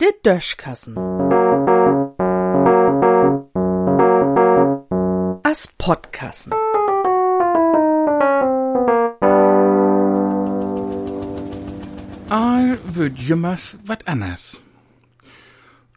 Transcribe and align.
Der 0.00 0.12
Döschkassen. 0.24 0.96
As 5.42 5.68
Podkassen. 5.78 6.52
All 12.30 12.78
wird 12.84 13.18
jümmers 13.18 13.76
wat 13.84 14.06
anders. 14.06 14.62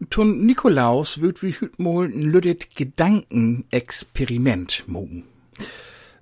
Tun 0.09 0.45
Nikolaus 0.45 1.21
wird 1.21 1.43
wie 1.43 1.51
hüt 1.51 1.77
mol 1.77 2.11
n 2.11 2.23
lüdet 2.23 2.75
Gedankenexperiment 2.75 4.83
mogen. 4.87 5.25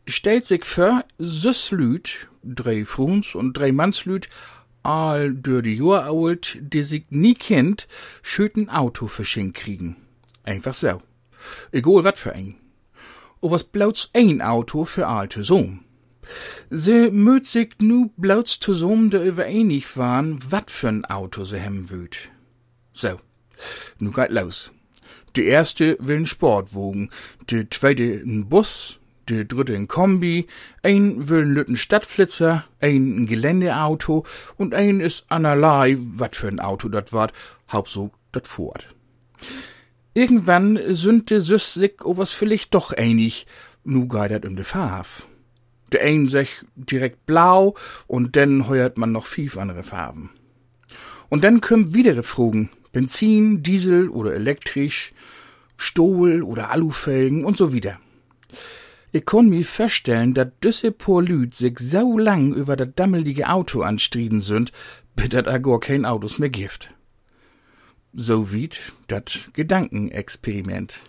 Stellt 0.07 0.47
sich 0.47 0.65
vor, 0.65 1.05
süß 1.19 1.71
Lüd, 1.71 2.27
drei 2.43 2.85
Fruns 2.85 3.35
und 3.35 3.53
drei 3.53 3.71
Mannslüd, 3.71 4.29
all 4.83 5.33
dür 5.33 5.61
die 5.61 5.75
Jahr 5.75 6.05
alt, 6.05 6.57
die 6.59 6.83
sich 6.83 7.05
nie 7.09 7.35
kennt, 7.35 7.87
schüt 8.23 8.69
Auto 8.69 9.07
verschenkt 9.07 9.57
kriegen. 9.57 9.97
Einfach 10.43 10.73
so. 10.73 11.01
Egal 11.71 12.03
wat 12.03 12.17
für 12.17 12.33
ein. 12.33 12.55
O 13.41 13.51
was 13.51 13.63
blauts 13.63 14.09
ein 14.13 14.41
Auto 14.41 14.85
für 14.85 15.07
alte 15.07 15.43
Sohn. 15.43 15.83
Se 16.69 17.11
möt 17.11 17.47
sich 17.47 17.73
nu 17.79 18.11
blauts 18.17 18.59
zusammen 18.59 19.09
da 19.09 19.23
übereinig 19.23 19.97
waren, 19.97 20.39
wat 20.49 20.71
für'n 20.71 21.05
Auto 21.05 21.43
se 21.45 21.57
hem 21.57 21.89
wüt. 21.89 22.29
So, 22.93 23.19
nu 23.99 24.11
geht 24.11 24.31
los. 24.31 24.71
De 25.35 25.45
erste 25.45 25.97
will 25.99 26.17
n 26.17 26.25
Sportwogen, 26.25 27.09
de 27.49 27.67
zweite 27.69 28.21
n 28.23 28.47
Bus, 28.47 28.99
de 29.31 29.45
dritte 29.45 29.73
n 29.73 29.87
Kombi, 29.87 30.47
ein 30.83 31.29
will 31.29 31.43
n 31.43 31.53
lütten 31.53 31.77
Stadtflitzer, 31.77 32.65
ein 32.79 33.25
Geländeauto 33.25 34.25
und 34.57 34.73
ein 34.73 34.99
is 34.99 35.25
anerlei, 35.29 35.97
wat 36.17 36.35
für 36.35 36.47
n 36.47 36.59
Auto 36.59 36.89
dat 36.89 37.13
wart, 37.13 37.33
hauptso 37.71 38.11
dat 38.31 38.47
Ford. 38.47 38.87
Irgendwann 40.13 40.77
sind 40.89 41.29
de 41.29 41.39
Süß 41.39 41.75
sich 41.75 42.03
o 42.03 42.17
was 42.17 42.33
vielleicht 42.33 42.73
doch 42.73 42.91
einig, 42.91 43.47
nu 43.83 44.07
dat 44.07 44.45
um 44.45 44.55
de 44.55 44.65
Farb. 44.65 45.07
Der 45.91 46.01
ein 46.01 46.27
sech 46.27 46.65
direkt 46.75 47.25
blau 47.25 47.75
und 48.07 48.35
dann 48.35 48.67
heuert 48.67 48.97
man 48.97 49.11
noch 49.11 49.25
fief 49.25 49.57
andere 49.57 49.83
Farben. 49.83 50.29
Und 51.29 51.43
dann 51.43 51.61
kümmt 51.61 51.93
widere 51.93 52.23
Frugen. 52.23 52.69
Benzin, 52.91 53.63
Diesel 53.63 54.09
oder 54.09 54.33
elektrisch, 54.33 55.13
Stohl 55.77 56.43
oder 56.43 56.71
Alufelgen 56.71 57.45
und 57.45 57.57
so 57.57 57.73
wieder. 57.73 57.99
Ich 59.13 59.25
konn 59.25 59.49
mi 59.49 59.63
feststellen, 59.63 60.33
dat 60.33 60.63
düsse 60.63 60.91
por 60.91 61.21
Lüd 61.21 61.53
sich 61.53 61.79
so 61.79 62.17
lang 62.17 62.53
über 62.53 62.77
dat 62.77 62.97
dammelige 62.97 63.49
Auto 63.49 63.81
anstrieden 63.81 64.39
sind, 64.39 64.71
bis 65.17 65.29
dat 65.29 65.49
a 65.49 65.57
gar 65.57 65.81
kein 65.81 66.05
Autos 66.05 66.39
mehr 66.39 66.49
gift. 66.49 66.93
So 68.13 68.53
wied 68.53 68.79
dat 69.07 69.49
Gedankenexperiment. 69.53 71.01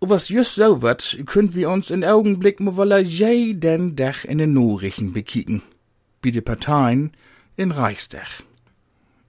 O 0.00 0.10
was 0.10 0.28
just 0.28 0.54
so 0.54 0.82
wat, 0.82 1.16
könnt 1.24 1.54
wir 1.54 1.70
uns 1.70 1.90
in 1.90 2.04
Augenblick 2.04 2.60
mo 2.60 2.76
wolla 2.76 2.98
jeden 2.98 3.96
Dach 3.96 4.26
in 4.26 4.36
den 4.36 4.52
Norichen 4.52 5.14
bekicken. 5.14 5.62
Bi 6.20 6.30
de 6.30 6.42
Parteien 6.42 7.12
in 7.56 7.70
Reichsdach. 7.70 8.42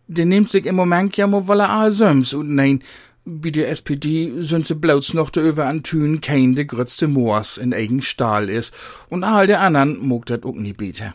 Der 0.08 0.26
nimmt 0.26 0.50
sich 0.50 0.66
im 0.66 0.76
Moment 0.76 1.16
ja 1.16 1.28
mo 1.28 1.48
wolla 1.48 1.68
all 1.82 1.94
söms 1.94 2.34
und 2.34 2.56
nein, 2.56 2.84
bi 3.26 3.52
der 3.52 3.70
SPD 3.70 4.44
sind 4.44 4.68
se 4.68 4.76
bloß 4.76 5.16
noch 5.16 5.32
de 5.32 5.48
über 5.50 5.66
an 5.66 5.84
Tün 5.84 6.22
kein 6.22 6.56
de 6.56 6.66
grötzte 6.66 7.08
Moors 7.08 7.58
in 7.58 7.74
eigen 7.74 8.02
Stahl 8.02 8.50
is 8.50 8.72
und 9.10 9.24
all 9.24 9.48
der 9.48 9.62
andern 9.62 9.98
mogt 9.98 10.30
dat 10.30 10.46
ook 10.46 10.56
nie 10.56 10.74
beter. 10.74 11.14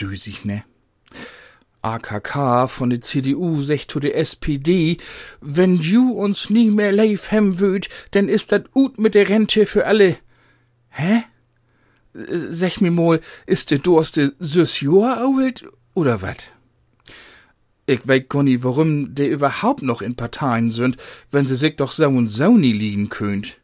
Düsig, 0.00 0.44
ne? 0.44 0.64
AKK 1.82 2.68
von 2.68 2.90
der 2.90 3.00
CDU 3.00 3.62
sech 3.62 3.88
zu 3.88 4.00
der 4.00 4.16
SPD, 4.16 4.98
wenn 5.40 5.76
ju 5.76 6.12
uns 6.12 6.50
nie 6.50 6.70
mehr 6.70 6.92
leif 6.92 7.30
hem 7.30 7.58
wüt, 7.58 7.88
denn 8.14 8.28
ist 8.28 8.52
dat 8.52 8.66
ut 8.74 8.98
mit 8.98 9.14
der 9.14 9.28
Rente 9.28 9.66
für 9.66 9.86
alle. 9.86 10.16
Hä? 10.90 11.22
Sech 12.14 12.80
mir 12.80 12.90
mal, 12.90 13.20
ist 13.46 13.70
de 13.70 13.78
Durste 13.78 14.34
süß 14.38 14.80
Joa 14.80 15.22
auwelt 15.24 15.64
oder 15.94 16.22
wat? 16.22 16.52
Ich 17.86 18.06
weet 18.06 18.28
gar 18.28 18.42
nie, 18.42 18.62
warum 18.62 19.14
de 19.14 19.28
überhaupt 19.28 19.82
noch 19.82 20.02
in 20.02 20.14
Parteien 20.14 20.70
sind, 20.70 20.96
wenn 21.30 21.46
sie 21.46 21.56
sich 21.56 21.76
doch 21.76 21.92
so 21.92 22.06
und 22.06 22.28
so 22.28 22.56
nie 22.56 22.72
liegen 22.72 23.08
könnt. 23.08 23.58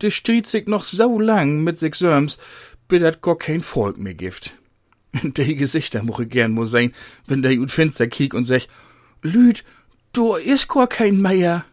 De 0.00 0.10
striet 0.10 0.46
sich 0.46 0.66
noch 0.66 0.84
so 0.84 1.20
lang 1.20 1.62
mit 1.62 1.78
sich 1.78 1.94
söms, 1.94 2.38
bis 2.88 3.00
dat 3.00 3.20
gar 3.20 3.36
kein 3.36 3.62
Volk 3.62 3.98
mehr 3.98 4.14
gift. 4.14 4.54
De 5.22 5.54
Gesichter 5.54 6.02
moche 6.02 6.26
gern 6.26 6.52
mo 6.52 6.64
sein, 6.64 6.94
wenn 7.26 7.42
der 7.42 7.58
ut 7.58 7.70
Fenster 7.70 8.06
kiek 8.06 8.32
und 8.32 8.46
sech, 8.46 8.68
Lüd, 9.22 9.64
du 10.12 10.36
is 10.36 10.66
gar 10.68 10.86
kein 10.86 11.20
Meier. 11.20 11.66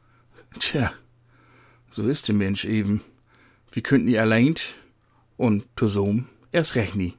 Tja, 0.60 0.92
so 1.90 2.08
ist 2.08 2.28
der 2.28 2.34
Mensch 2.34 2.64
eben. 2.64 3.02
Wie 3.70 3.82
könnt 3.82 4.08
ihr 4.08 4.22
allein 4.22 4.54
und 5.36 5.66
zusom 5.76 6.26
erst 6.50 6.74
recht 6.74 6.94
nie. 6.94 7.14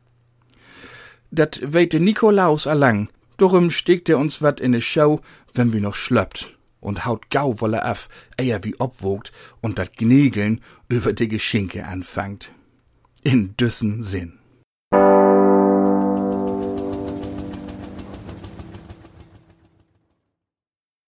Dat 1.29 1.59
weet 1.71 1.91
de 1.91 1.99
Nikolaus 1.99 2.67
allang, 2.67 3.09
darum 3.37 3.71
steckt 3.71 4.09
er 4.09 4.17
uns 4.17 4.41
wat 4.41 4.59
in 4.59 4.71
ne 4.71 4.81
Schau, 4.81 5.21
wenn 5.53 5.73
wir 5.73 5.81
noch 5.81 5.95
schlöppt 5.95 6.57
und 6.79 7.05
haut 7.05 7.29
Gauwolle 7.29 7.83
af, 7.83 8.09
eher 8.37 8.63
wie 8.63 8.79
obwogt 8.79 9.31
und 9.61 9.79
dat 9.79 9.97
Gnägeln 9.97 10.61
über 10.89 11.13
de 11.13 11.27
Geschenke 11.27 11.85
anfangt. 11.85 12.51
In 13.23 13.55
düssen 13.57 14.03
Sinn. 14.03 14.39